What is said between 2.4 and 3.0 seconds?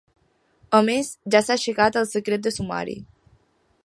de sumari.